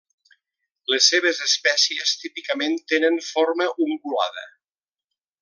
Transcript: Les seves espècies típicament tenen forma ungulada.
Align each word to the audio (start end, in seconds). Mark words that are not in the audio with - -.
Les 0.93 1.09
seves 1.11 1.41
espècies 1.47 2.13
típicament 2.23 2.79
tenen 2.93 3.21
forma 3.27 3.69
ungulada. 3.87 4.49